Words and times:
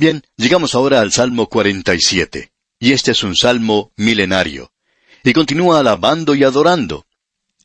Bien, 0.00 0.22
llegamos 0.36 0.76
ahora 0.76 1.00
al 1.00 1.10
Salmo 1.10 1.48
47, 1.48 2.52
y 2.78 2.92
este 2.92 3.10
es 3.10 3.24
un 3.24 3.34
salmo 3.34 3.90
milenario, 3.96 4.70
y 5.24 5.32
continúa 5.32 5.80
alabando 5.80 6.36
y 6.36 6.44
adorando. 6.44 7.04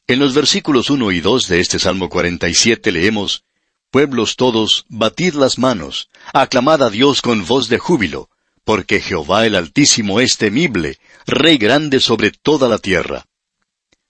En 0.07 0.17
los 0.17 0.33
versículos 0.33 0.89
1 0.89 1.11
y 1.11 1.21
2 1.21 1.47
de 1.47 1.59
este 1.59 1.77
Salmo 1.77 2.09
47 2.09 2.91
leemos, 2.91 3.43
Pueblos 3.91 4.35
todos, 4.35 4.87
batid 4.89 5.35
las 5.35 5.59
manos, 5.59 6.09
aclamad 6.33 6.81
a 6.81 6.89
Dios 6.89 7.21
con 7.21 7.45
voz 7.45 7.69
de 7.69 7.77
júbilo, 7.77 8.31
porque 8.63 8.99
Jehová 8.99 9.45
el 9.45 9.53
Altísimo 9.53 10.19
es 10.19 10.37
temible, 10.37 10.97
Rey 11.27 11.59
grande 11.59 11.99
sobre 11.99 12.31
toda 12.31 12.67
la 12.67 12.79
tierra. 12.79 13.27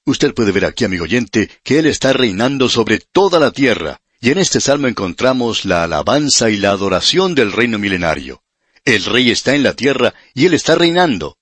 Usted 0.06 0.34
puede 0.34 0.54
ver 0.54 0.64
aquí, 0.64 0.86
amigo 0.86 1.04
oyente, 1.04 1.50
que 1.62 1.78
Él 1.78 1.88
está 1.88 2.14
reinando 2.14 2.70
sobre 2.70 3.00
toda 3.00 3.38
la 3.38 3.52
tierra, 3.52 4.00
y 4.24 4.32
en 4.32 4.38
este 4.38 4.62
salmo 4.62 4.88
encontramos 4.88 5.66
la 5.66 5.84
alabanza 5.84 6.50
y 6.50 6.56
la 6.56 6.70
adoración 6.70 7.36
del 7.36 7.52
reino 7.52 7.78
milenario. 7.78 8.42
El 8.86 9.04
rey 9.04 9.30
está 9.30 9.54
en 9.54 9.64
la 9.64 9.74
tierra 9.74 10.14
y 10.34 10.46
él 10.46 10.54
está 10.54 10.76
reinando. 10.76 11.36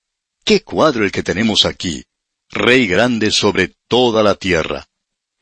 ¡Qué 0.44 0.62
cuadro 0.62 1.04
el 1.04 1.12
que 1.12 1.22
tenemos 1.22 1.64
aquí! 1.64 2.02
Rey 2.50 2.88
grande 2.88 3.30
sobre 3.30 3.72
toda 3.86 4.24
la 4.24 4.34
tierra. 4.34 4.88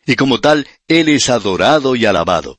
Y 0.05 0.17
como 0.17 0.41
tal, 0.41 0.69
él 0.87 1.09
es 1.09 1.31
adorado 1.31 1.97
y 1.97 2.05
alabado. 2.05 2.59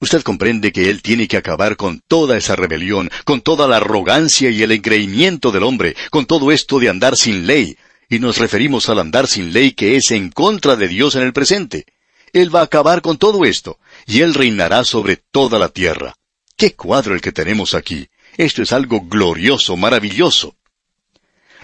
Usted 0.00 0.22
comprende 0.22 0.72
que 0.72 0.90
él 0.90 1.00
tiene 1.00 1.28
que 1.28 1.36
acabar 1.36 1.76
con 1.76 2.00
toda 2.08 2.36
esa 2.36 2.56
rebelión, 2.56 3.12
con 3.24 3.40
toda 3.40 3.68
la 3.68 3.76
arrogancia 3.76 4.50
y 4.50 4.64
el 4.64 4.72
engreimiento 4.72 5.52
del 5.52 5.62
hombre, 5.62 5.94
con 6.10 6.26
todo 6.26 6.50
esto 6.50 6.80
de 6.80 6.88
andar 6.88 7.16
sin 7.16 7.46
ley, 7.46 7.76
y 8.10 8.18
nos 8.18 8.38
referimos 8.38 8.88
al 8.88 8.98
andar 8.98 9.28
sin 9.28 9.52
ley 9.52 9.74
que 9.74 9.94
es 9.94 10.10
en 10.10 10.30
contra 10.30 10.74
de 10.74 10.88
Dios 10.88 11.14
en 11.14 11.22
el 11.22 11.32
presente. 11.32 11.86
Él 12.32 12.54
va 12.54 12.60
a 12.60 12.64
acabar 12.64 13.00
con 13.00 13.16
todo 13.16 13.44
esto, 13.44 13.78
y 14.08 14.22
Él 14.22 14.32
reinará 14.34 14.84
sobre 14.84 15.16
toda 15.16 15.58
la 15.58 15.68
tierra. 15.68 16.14
¡Qué 16.56 16.74
cuadro 16.74 17.14
el 17.14 17.20
que 17.20 17.30
tenemos 17.30 17.74
aquí! 17.74 18.08
Esto 18.38 18.62
es 18.62 18.72
algo 18.72 19.02
glorioso, 19.02 19.76
maravilloso. 19.76 20.56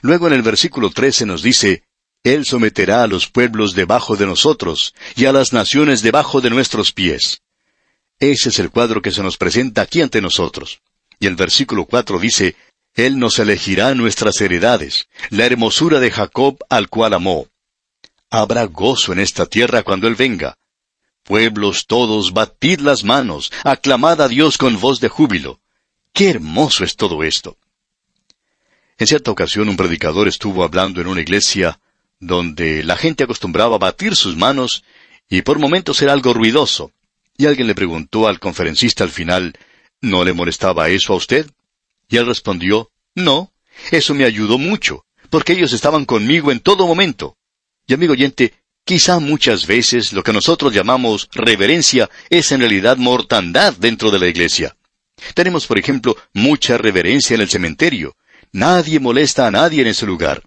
Luego 0.03 0.27
en 0.27 0.35
el 0.35 0.43
versículo 0.43 0.91
13 0.91 1.25
nos 1.25 1.43
dice, 1.43 1.85
Él 2.23 2.45
someterá 2.45 3.03
a 3.03 3.07
los 3.07 3.29
pueblos 3.29 3.75
debajo 3.75 4.17
de 4.17 4.27
nosotros, 4.27 4.95
y 5.17 5.25
a 5.25 5.33
las 5.33 5.55
naciones 5.55 6.03
debajo 6.03 6.43
de 6.43 6.51
nuestros 6.51 6.93
pies. 6.93 7.41
Ese 8.19 8.51
es 8.51 8.59
el 8.59 8.71
cuadro 8.71 9.01
que 9.01 9.11
se 9.11 9.23
nos 9.23 9.39
presenta 9.39 9.83
aquí 9.83 10.03
ante 10.03 10.21
nosotros. 10.21 10.83
Y 11.19 11.27
el 11.27 11.37
versículo 11.37 11.87
4 11.87 12.19
dice, 12.19 12.57
Él 12.95 13.19
nos 13.19 13.39
elegirá 13.39 13.95
nuestras 13.95 14.39
heredades, 14.43 15.09
la 15.31 15.47
hermosura 15.47 15.99
de 15.99 16.11
Jacob 16.11 16.59
al 16.69 16.91
cual 16.91 17.15
amó. 17.15 17.49
Habrá 18.29 18.65
gozo 18.65 19.15
en 19.15 19.21
esta 19.21 19.47
tierra 19.47 19.83
cuando 19.83 20.09
Él 20.09 20.15
venga. 20.15 20.59
Pueblos 21.25 21.87
todos, 21.87 22.35
batid 22.35 22.81
las 22.81 23.03
manos, 23.03 23.51
aclamad 23.65 24.21
a 24.21 24.29
Dios 24.29 24.59
con 24.59 24.79
voz 24.79 25.01
de 25.01 25.09
júbilo. 25.09 25.59
Qué 26.13 26.29
hermoso 26.29 26.85
es 26.85 26.97
todo 26.97 27.25
esto. 27.25 27.57
En 28.99 29.07
cierta 29.07 29.31
ocasión 29.31 29.71
un 29.71 29.77
predicador 29.77 30.29
estuvo 30.29 30.63
hablando 30.63 31.01
en 31.01 31.07
una 31.07 31.23
iglesia 31.23 31.81
donde 32.21 32.85
la 32.85 32.97
gente 32.97 33.25
acostumbraba 33.25 33.77
a 33.77 33.79
batir 33.79 34.15
sus 34.17 34.37
manos 34.37 34.85
y 35.29 35.43
por 35.43 35.59
momentos 35.59 36.01
era 36.03 36.13
algo 36.13 36.35
ruidoso. 36.35 36.93
Y 37.37 37.47
alguien 37.47 37.67
le 37.67 37.75
preguntó 37.75 38.29
al 38.29 38.39
conferencista 38.39 39.03
al 39.03 39.11
final, 39.11 39.59
¿no 40.03 40.25
le 40.25 40.35
molestaba 40.35 40.91
eso 40.91 41.15
a 41.15 41.17
usted? 41.17 41.51
Y 42.09 42.19
él 42.19 42.27
respondió, 42.27 42.91
no, 43.15 43.51
eso 43.91 44.15
me 44.15 44.25
ayudó 44.25 44.59
mucho, 44.59 45.07
porque 45.31 45.55
ellos 45.55 45.73
estaban 45.73 46.05
conmigo 46.05 46.53
en 46.53 46.61
todo 46.61 46.87
momento. 46.87 47.39
Y 47.87 47.95
amigo 47.95 48.13
oyente, 48.13 48.55
quizá 48.85 49.19
muchas 49.19 49.67
veces 49.67 50.13
lo 50.13 50.23
que 50.23 50.33
nosotros 50.33 50.73
llamamos 50.73 51.29
reverencia 51.33 52.11
es 52.31 52.53
en 52.53 52.61
realidad 52.61 52.97
mortandad 52.97 53.75
dentro 53.75 54.11
de 54.11 54.19
la 54.19 54.29
iglesia. 54.29 54.77
Tenemos, 55.35 55.67
por 55.67 55.79
ejemplo, 55.79 56.17
mucha 56.33 56.77
reverencia 56.77 57.35
en 57.35 57.41
el 57.41 57.49
cementerio. 57.49 58.17
Nadie 58.53 59.01
molesta 59.01 59.47
a 59.47 59.51
nadie 59.51 59.83
en 59.83 59.89
ese 59.89 60.07
lugar. 60.07 60.43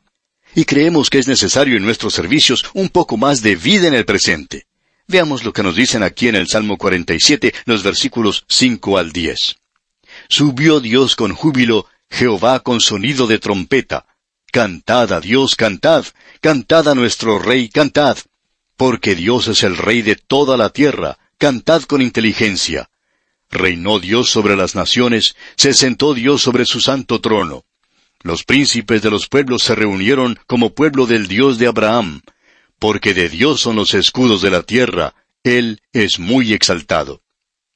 Y 0.55 0.65
creemos 0.65 1.09
que 1.09 1.19
es 1.19 1.27
necesario 1.27 1.77
en 1.77 1.83
nuestros 1.83 2.13
servicios 2.13 2.65
un 2.73 2.89
poco 2.89 3.17
más 3.17 3.41
de 3.41 3.55
vida 3.55 3.87
en 3.87 3.93
el 3.93 4.05
presente. 4.05 4.65
Veamos 5.07 5.43
lo 5.43 5.53
que 5.53 5.63
nos 5.63 5.75
dicen 5.75 6.03
aquí 6.03 6.27
en 6.27 6.35
el 6.35 6.47
Salmo 6.47 6.77
47, 6.77 7.53
los 7.65 7.83
versículos 7.83 8.45
5 8.49 8.97
al 8.97 9.11
10. 9.11 9.55
Subió 10.29 10.79
Dios 10.79 11.15
con 11.15 11.33
júbilo, 11.33 11.87
Jehová 12.09 12.59
con 12.59 12.81
sonido 12.81 13.27
de 13.27 13.39
trompeta. 13.39 14.05
Cantad 14.51 15.13
a 15.13 15.19
Dios, 15.19 15.55
cantad, 15.55 16.05
cantad 16.41 16.87
a 16.89 16.95
nuestro 16.95 17.39
Rey, 17.39 17.69
cantad. 17.69 18.17
Porque 18.77 19.15
Dios 19.15 19.47
es 19.47 19.63
el 19.63 19.75
Rey 19.75 20.01
de 20.03 20.15
toda 20.15 20.55
la 20.55 20.69
tierra, 20.69 21.17
cantad 21.37 21.81
con 21.83 22.01
inteligencia. 22.01 22.89
Reinó 23.49 23.99
Dios 23.99 24.29
sobre 24.29 24.55
las 24.55 24.75
naciones, 24.75 25.35
se 25.55 25.73
sentó 25.73 26.13
Dios 26.13 26.41
sobre 26.41 26.65
su 26.65 26.79
santo 26.79 27.19
trono. 27.19 27.65
Los 28.21 28.43
príncipes 28.43 29.01
de 29.01 29.09
los 29.09 29.27
pueblos 29.27 29.63
se 29.63 29.75
reunieron 29.75 30.39
como 30.47 30.73
pueblo 30.73 31.05
del 31.05 31.27
Dios 31.27 31.57
de 31.57 31.67
Abraham, 31.67 32.21
porque 32.79 33.13
de 33.13 33.29
Dios 33.29 33.61
son 33.61 33.75
los 33.75 33.93
escudos 33.93 34.41
de 34.41 34.51
la 34.51 34.63
tierra, 34.63 35.15
Él 35.43 35.81
es 35.91 36.19
muy 36.19 36.53
exaltado. 36.53 37.21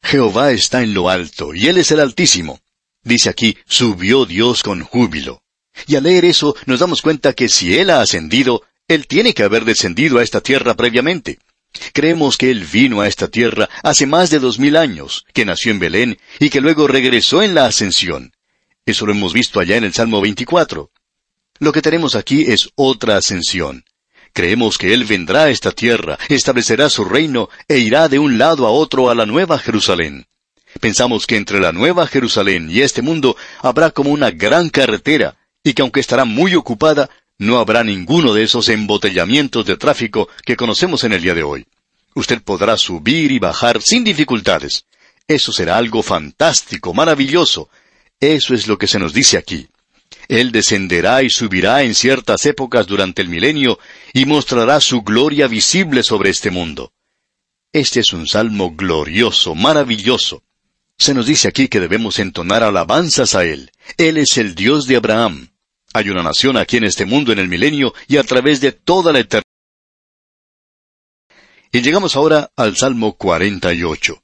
Jehová 0.04 0.52
está 0.52 0.84
en 0.84 0.94
lo 0.94 1.10
alto, 1.10 1.54
y 1.54 1.68
Él 1.68 1.78
es 1.78 1.92
el 1.92 2.00
Altísimo. 2.00 2.60
Dice 3.04 3.30
aquí, 3.30 3.58
subió 3.66 4.26
Dios 4.26 4.62
con 4.62 4.84
júbilo. 4.84 5.44
Y 5.88 5.96
al 5.96 6.04
leer 6.04 6.26
eso 6.26 6.56
nos 6.66 6.80
damos 6.80 7.02
cuenta 7.02 7.34
que 7.34 7.50
si 7.50 7.78
Él 7.78 7.90
ha 7.90 8.02
ascendido, 8.02 8.64
Él 8.94 9.08
tiene 9.08 9.34
que 9.34 9.44
haber 9.44 9.64
descendido 9.64 10.20
a 10.20 10.24
esta 10.24 10.42
tierra 10.42 10.76
previamente. 10.76 11.40
Creemos 11.94 12.38
que 12.38 12.52
Él 12.52 12.66
vino 12.66 13.00
a 13.00 13.08
esta 13.08 13.30
tierra 13.30 13.70
hace 13.84 14.06
más 14.06 14.30
de 14.30 14.40
dos 14.40 14.60
mil 14.60 14.76
años, 14.76 15.26
que 15.34 15.46
nació 15.46 15.72
en 15.72 15.80
Belén 15.80 16.18
y 16.40 16.50
que 16.50 16.60
luego 16.60 16.88
regresó 16.88 17.42
en 17.42 17.56
la 17.56 17.66
ascensión. 17.66 18.34
Eso 18.86 19.06
lo 19.06 19.14
hemos 19.14 19.32
visto 19.32 19.62
allá 19.62 19.78
en 19.78 19.86
el 19.86 19.94
Salmo 19.94 20.20
24. 20.20 20.92
Lo 21.60 21.72
que 21.72 21.82
tenemos 21.82 22.16
aquí 22.16 22.44
es 22.52 22.70
otra 22.76 23.16
ascensión. 23.16 23.86
Creemos 24.34 24.78
que 24.78 24.94
Él 24.94 25.06
vendrá 25.06 25.44
a 25.44 25.50
esta 25.50 25.72
tierra, 25.72 26.20
establecerá 26.28 26.90
su 26.90 27.06
reino 27.06 27.50
e 27.70 27.78
irá 27.78 28.10
de 28.10 28.20
un 28.20 28.38
lado 28.38 28.68
a 28.68 28.72
otro 28.72 29.10
a 29.10 29.16
la 29.16 29.26
nueva 29.26 29.58
Jerusalén. 29.58 30.26
Pensamos 30.82 31.28
que 31.28 31.38
entre 31.38 31.62
la 31.62 31.72
nueva 31.72 32.08
Jerusalén 32.08 32.70
y 32.70 32.82
este 32.82 33.02
mundo 33.02 33.38
habrá 33.62 33.92
como 33.92 34.10
una 34.10 34.32
gran 34.32 34.70
carretera, 34.70 35.38
y 35.64 35.74
que 35.74 35.82
aunque 35.82 36.00
estará 36.00 36.26
muy 36.26 36.56
ocupada, 36.56 37.10
no 37.42 37.58
habrá 37.58 37.84
ninguno 37.84 38.36
de 38.36 38.44
esos 38.44 38.70
embotellamientos 38.70 39.66
de 39.66 39.76
tráfico 39.76 40.30
que 40.46 40.56
conocemos 40.56 41.04
en 41.06 41.14
el 41.14 41.24
día 41.24 41.34
de 41.34 41.42
hoy. 41.42 41.66
Usted 42.14 42.40
podrá 42.44 42.78
subir 42.78 43.32
y 43.32 43.40
bajar 43.40 43.82
sin 43.82 44.04
dificultades. 44.04 44.86
Eso 45.28 45.52
será 45.52 45.78
algo 45.78 46.04
fantástico, 46.04 46.94
maravilloso. 46.94 47.68
Eso 48.20 48.54
es 48.54 48.68
lo 48.68 48.78
que 48.78 48.86
se 48.86 49.00
nos 49.00 49.12
dice 49.12 49.40
aquí. 49.40 49.68
Él 50.28 50.52
descenderá 50.52 51.24
y 51.24 51.32
subirá 51.32 51.82
en 51.82 51.96
ciertas 51.96 52.46
épocas 52.46 52.86
durante 52.86 53.24
el 53.24 53.30
milenio 53.30 53.80
y 54.14 54.26
mostrará 54.26 54.80
su 54.80 55.02
gloria 55.02 55.48
visible 55.48 56.04
sobre 56.04 56.30
este 56.30 56.52
mundo. 56.52 56.94
Este 57.74 58.02
es 58.02 58.14
un 58.14 58.28
salmo 58.28 58.76
glorioso, 58.76 59.56
maravilloso. 59.56 60.44
Se 60.96 61.16
nos 61.16 61.26
dice 61.26 61.48
aquí 61.48 61.70
que 61.70 61.80
debemos 61.80 62.20
entonar 62.20 62.62
alabanzas 62.62 63.34
a 63.34 63.46
Él. 63.46 63.72
Él 63.98 64.18
es 64.18 64.38
el 64.38 64.54
Dios 64.54 64.86
de 64.86 64.98
Abraham. 64.98 65.51
Hay 65.94 66.10
una 66.10 66.24
nación 66.24 66.58
aquí 66.58 66.78
en 66.78 66.86
este 66.86 67.06
mundo 67.06 67.32
en 67.32 67.40
el 67.40 67.48
milenio 67.48 67.94
y 68.08 68.18
a 68.18 68.24
través 68.24 68.62
de 68.62 68.72
toda 68.72 69.12
la 69.12 69.20
eternidad. 69.20 69.44
Y 71.72 71.82
llegamos 71.82 72.16
ahora 72.16 72.52
al 72.56 72.76
Salmo 72.76 73.14
48. 73.14 74.22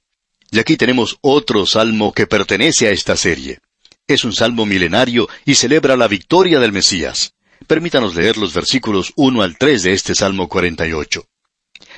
Y 0.51 0.59
aquí 0.59 0.77
tenemos 0.77 1.17
otro 1.21 1.65
salmo 1.65 2.13
que 2.13 2.27
pertenece 2.27 2.87
a 2.87 2.91
esta 2.91 3.15
serie. 3.17 3.59
Es 4.05 4.23
un 4.23 4.33
salmo 4.33 4.65
milenario 4.65 5.27
y 5.45 5.55
celebra 5.55 5.97
la 5.97 6.07
victoria 6.07 6.59
del 6.59 6.71
Mesías. 6.71 7.33
Permítanos 7.67 8.15
leer 8.15 8.37
los 8.37 8.53
versículos 8.53 9.11
1 9.15 9.41
al 9.41 9.57
3 9.57 9.83
de 9.83 9.93
este 9.93 10.15
Salmo 10.15 10.47
48. 10.47 11.27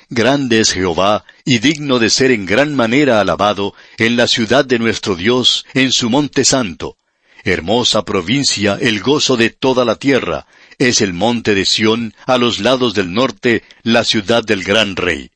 Grande 0.10 0.60
es 0.60 0.74
Jehová, 0.74 1.24
y 1.46 1.60
digno 1.60 2.00
de 2.00 2.10
ser 2.10 2.32
en 2.32 2.46
gran 2.48 2.76
manera 2.76 3.22
alabado, 3.22 3.76
en 3.98 4.18
la 4.18 4.28
ciudad 4.28 4.66
de 4.66 4.80
nuestro 4.80 5.16
Dios, 5.16 5.66
en 5.76 5.92
su 5.92 6.10
monte 6.10 6.46
santo. 6.46 6.98
Hermosa 7.44 8.04
provincia, 8.04 8.78
el 8.80 9.02
gozo 9.02 9.38
de 9.38 9.50
toda 9.50 9.86
la 9.86 9.96
tierra, 9.96 10.46
es 10.78 11.02
el 11.02 11.14
monte 11.14 11.56
de 11.56 11.66
Sión, 11.66 12.14
a 12.26 12.38
los 12.38 12.60
lados 12.60 12.94
del 12.94 13.14
norte, 13.14 13.64
la 13.84 14.04
ciudad 14.04 14.44
del 14.44 14.64
gran 14.64 14.96
rey. 14.96 15.32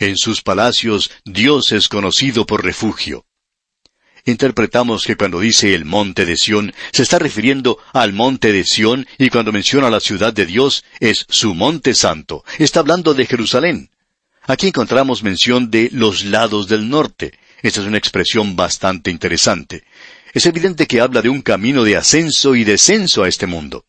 En 0.00 0.16
sus 0.16 0.42
palacios 0.42 1.10
Dios 1.24 1.72
es 1.72 1.88
conocido 1.88 2.46
por 2.46 2.64
refugio 2.64 3.24
interpretamos 4.30 5.04
que 5.04 5.16
cuando 5.16 5.40
dice 5.40 5.74
el 5.74 5.84
monte 5.84 6.26
de 6.26 6.36
Sión, 6.36 6.74
se 6.92 7.02
está 7.02 7.18
refiriendo 7.18 7.78
al 7.92 8.12
monte 8.12 8.52
de 8.52 8.64
Sión 8.64 9.06
y 9.18 9.30
cuando 9.30 9.52
menciona 9.52 9.90
la 9.90 10.00
ciudad 10.00 10.32
de 10.32 10.46
Dios 10.46 10.84
es 11.00 11.26
su 11.28 11.54
monte 11.54 11.94
santo. 11.94 12.44
Está 12.58 12.80
hablando 12.80 13.14
de 13.14 13.26
Jerusalén. 13.26 13.90
Aquí 14.42 14.68
encontramos 14.68 15.22
mención 15.22 15.70
de 15.70 15.90
los 15.92 16.24
lados 16.24 16.68
del 16.68 16.88
norte. 16.88 17.38
Esta 17.62 17.80
es 17.80 17.86
una 17.86 17.98
expresión 17.98 18.56
bastante 18.56 19.10
interesante. 19.10 19.84
Es 20.32 20.46
evidente 20.46 20.86
que 20.86 21.00
habla 21.00 21.22
de 21.22 21.28
un 21.28 21.42
camino 21.42 21.84
de 21.84 21.96
ascenso 21.96 22.54
y 22.54 22.64
descenso 22.64 23.24
a 23.24 23.28
este 23.28 23.46
mundo. 23.46 23.86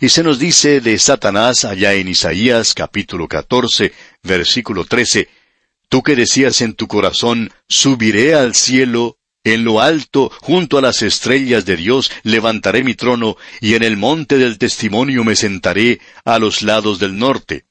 Y 0.00 0.08
se 0.08 0.22
nos 0.22 0.38
dice 0.38 0.80
de 0.80 0.98
Satanás 0.98 1.64
allá 1.64 1.94
en 1.94 2.08
Isaías 2.08 2.74
capítulo 2.74 3.28
14, 3.28 3.92
versículo 4.22 4.84
13, 4.84 5.28
Tú 5.88 6.02
que 6.02 6.14
decías 6.14 6.60
en 6.60 6.74
tu 6.74 6.86
corazón, 6.86 7.52
subiré 7.68 8.34
al 8.34 8.54
cielo, 8.54 9.16
En 9.42 9.64
lo 9.64 9.80
alto, 9.80 10.30
junto 10.40 10.76
a 10.76 10.82
las 10.82 11.00
estrellas 11.00 11.64
de 11.64 11.76
Dios, 11.76 12.10
levantaré 12.24 12.84
mi 12.84 12.94
trono, 12.94 13.38
y 13.62 13.74
en 13.74 13.82
el 13.82 13.96
monte 13.96 14.36
del 14.36 14.58
testimonio 14.58 15.24
me 15.24 15.34
sentaré 15.34 15.98
a 16.26 16.38
los 16.38 16.60
lados 16.60 16.98
del 16.98 17.16
norte. 17.16 17.64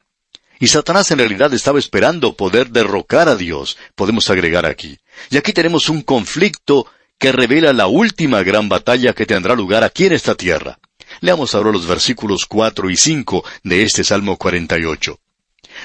Y 0.60 0.68
Satanás 0.68 1.12
en 1.12 1.20
realidad 1.20 1.54
estaba 1.54 1.78
esperando 1.78 2.36
poder 2.36 2.72
derrocar 2.72 3.30
a 3.30 3.36
Dios, 3.36 3.78
podemos 3.96 4.30
agregar 4.32 4.66
aquí. 4.66 4.98
Y 5.30 5.38
aquí 5.38 5.54
tenemos 5.54 5.90
un 5.90 6.02
conflicto 6.02 6.88
que 7.20 7.34
revela 7.34 7.74
la 7.74 7.88
última 7.88 8.42
gran 8.44 8.70
batalla 8.70 9.14
que 9.14 9.26
tendrá 9.26 9.54
lugar 9.54 9.84
aquí 9.84 10.06
en 10.06 10.14
esta 10.14 10.36
tierra. 10.36 10.80
Leamos 11.20 11.54
ahora 11.54 11.72
los 11.72 11.86
versículos 11.86 12.46
cuatro 12.46 12.90
y 12.90 12.96
cinco 12.96 13.44
de 13.64 13.84
este 13.84 14.06
Salmo 14.06 14.38
48. 14.38 15.20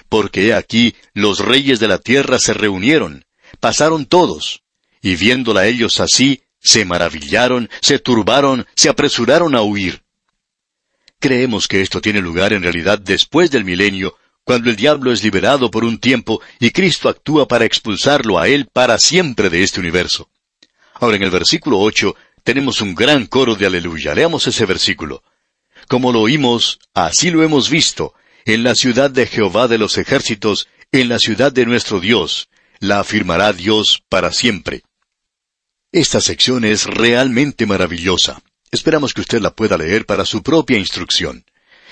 Porque 0.08 0.54
aquí 0.54 0.94
los 1.12 1.40
reyes 1.40 1.80
de 1.80 1.88
la 1.88 1.98
tierra 1.98 2.38
se 2.38 2.54
reunieron, 2.54 3.24
pasaron 3.58 4.06
todos, 4.06 4.62
y 5.02 5.16
viéndola 5.16 5.66
ellos 5.66 5.98
así, 5.98 6.42
se 6.60 6.84
maravillaron, 6.84 7.68
se 7.80 7.98
turbaron, 7.98 8.66
se 8.76 8.88
apresuraron 8.88 9.56
a 9.56 9.62
huir. 9.62 10.02
Creemos 11.18 11.66
que 11.66 11.82
esto 11.82 12.00
tiene 12.00 12.20
lugar 12.20 12.52
en 12.52 12.62
realidad 12.62 12.98
después 12.98 13.50
del 13.50 13.64
milenio, 13.64 14.16
cuando 14.44 14.70
el 14.70 14.76
diablo 14.76 15.10
es 15.10 15.24
liberado 15.24 15.70
por 15.70 15.84
un 15.84 15.98
tiempo 15.98 16.40
y 16.60 16.70
Cristo 16.70 17.08
actúa 17.08 17.48
para 17.48 17.64
expulsarlo 17.64 18.38
a 18.38 18.46
él 18.46 18.68
para 18.72 18.98
siempre 18.98 19.50
de 19.50 19.62
este 19.62 19.80
universo. 19.80 20.28
Ahora 20.94 21.16
en 21.16 21.22
el 21.22 21.30
versículo 21.30 21.78
ocho 21.78 22.16
tenemos 22.42 22.80
un 22.80 22.94
gran 22.94 23.26
coro 23.26 23.56
de 23.56 23.66
aleluya. 23.66 24.14
Leamos 24.14 24.46
ese 24.46 24.66
versículo. 24.66 25.22
Como 25.88 26.12
lo 26.12 26.20
oímos, 26.20 26.78
así 26.94 27.30
lo 27.30 27.42
hemos 27.42 27.68
visto, 27.68 28.14
en 28.44 28.62
la 28.62 28.74
ciudad 28.74 29.10
de 29.10 29.26
Jehová 29.26 29.68
de 29.68 29.78
los 29.78 29.98
ejércitos, 29.98 30.68
en 30.92 31.08
la 31.08 31.18
ciudad 31.18 31.52
de 31.52 31.66
nuestro 31.66 32.00
Dios, 32.00 32.48
la 32.78 33.00
afirmará 33.00 33.52
Dios 33.52 34.02
para 34.08 34.32
siempre. 34.32 34.82
Esta 35.92 36.20
sección 36.20 36.64
es 36.64 36.84
realmente 36.84 37.66
maravillosa. 37.66 38.42
Esperamos 38.70 39.14
que 39.14 39.20
usted 39.20 39.40
la 39.40 39.54
pueda 39.54 39.78
leer 39.78 40.06
para 40.06 40.24
su 40.24 40.42
propia 40.42 40.78
instrucción. 40.78 41.44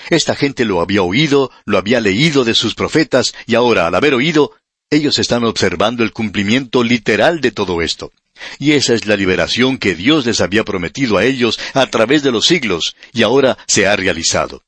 Esta 0.09 0.35
gente 0.35 0.65
lo 0.65 0.81
había 0.81 1.01
oído, 1.01 1.49
lo 1.65 1.77
había 1.77 2.01
leído 2.01 2.43
de 2.43 2.53
sus 2.53 2.75
profetas, 2.75 3.33
y 3.45 3.55
ahora, 3.55 3.87
al 3.87 3.95
haber 3.95 4.13
oído, 4.13 4.51
ellos 4.89 5.17
están 5.17 5.43
observando 5.45 6.03
el 6.03 6.11
cumplimiento 6.11 6.83
literal 6.83 7.41
de 7.41 7.51
todo 7.51 7.81
esto. 7.81 8.11
Y 8.59 8.71
esa 8.71 8.93
es 8.93 9.05
la 9.05 9.15
liberación 9.15 9.77
que 9.77 9.95
Dios 9.95 10.25
les 10.25 10.41
había 10.41 10.63
prometido 10.63 11.17
a 11.17 11.25
ellos 11.25 11.59
a 11.73 11.87
través 11.87 12.23
de 12.23 12.31
los 12.31 12.45
siglos, 12.45 12.95
y 13.13 13.23
ahora 13.23 13.57
se 13.67 13.87
ha 13.87 13.95
realizado. 13.95 14.63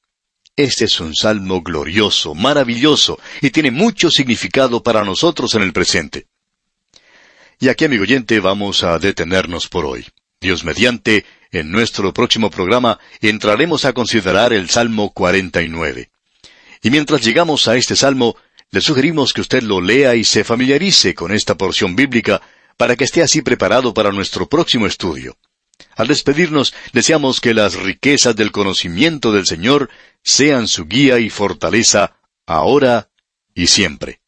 Este 0.55 0.85
es 0.85 0.99
un 0.99 1.13
salmo 1.15 1.61
glorioso, 1.61 2.33
maravilloso, 2.33 3.19
y 3.41 3.49
tiene 3.49 3.71
mucho 3.71 4.09
significado 4.09 4.81
para 4.81 5.03
nosotros 5.03 5.53
en 5.55 5.63
el 5.63 5.73
presente. 5.73 6.27
Y 7.59 7.67
aquí, 7.67 7.85
amigo 7.85 8.03
oyente, 8.03 8.39
vamos 8.39 8.83
a 8.83 8.97
detenernos 8.99 9.67
por 9.67 9.85
hoy. 9.85 10.05
Dios 10.39 10.63
mediante, 10.63 11.25
en 11.51 11.71
nuestro 11.71 12.13
próximo 12.13 12.49
programa 12.49 12.99
entraremos 13.21 13.85
a 13.85 13.93
considerar 13.93 14.53
el 14.53 14.69
Salmo 14.69 15.11
49. 15.11 16.09
Y 16.83 16.89
mientras 16.89 17.21
llegamos 17.21 17.67
a 17.67 17.75
este 17.75 17.95
salmo, 17.95 18.35
le 18.71 18.81
sugerimos 18.81 19.33
que 19.33 19.41
usted 19.41 19.63
lo 19.63 19.81
lea 19.81 20.15
y 20.15 20.23
se 20.23 20.43
familiarice 20.43 21.15
con 21.15 21.33
esta 21.33 21.55
porción 21.55 21.95
bíblica 21.95 22.41
para 22.77 22.95
que 22.95 23.03
esté 23.03 23.21
así 23.21 23.41
preparado 23.41 23.93
para 23.93 24.11
nuestro 24.11 24.47
próximo 24.47 24.87
estudio. 24.87 25.37
Al 25.95 26.07
despedirnos, 26.07 26.73
deseamos 26.93 27.41
que 27.41 27.53
las 27.53 27.75
riquezas 27.75 28.35
del 28.35 28.51
conocimiento 28.51 29.31
del 29.31 29.45
Señor 29.45 29.89
sean 30.23 30.67
su 30.67 30.85
guía 30.85 31.19
y 31.19 31.29
fortaleza 31.29 32.17
ahora 32.45 33.09
y 33.53 33.67
siempre. 33.67 34.21